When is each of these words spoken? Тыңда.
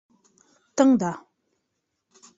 Тыңда. 0.81 1.11